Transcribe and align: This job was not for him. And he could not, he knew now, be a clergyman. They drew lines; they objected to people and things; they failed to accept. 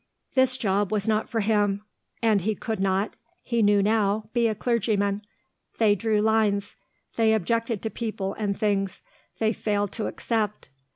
This 0.33 0.57
job 0.57 0.91
was 0.91 1.07
not 1.07 1.29
for 1.29 1.41
him. 1.41 1.83
And 2.23 2.41
he 2.41 2.55
could 2.55 2.79
not, 2.79 3.13
he 3.43 3.61
knew 3.61 3.83
now, 3.83 4.31
be 4.33 4.47
a 4.47 4.55
clergyman. 4.55 5.21
They 5.77 5.93
drew 5.93 6.21
lines; 6.21 6.75
they 7.17 7.35
objected 7.35 7.83
to 7.83 7.91
people 7.91 8.33
and 8.39 8.57
things; 8.57 9.03
they 9.37 9.53
failed 9.53 9.91
to 9.91 10.07
accept. 10.07 10.69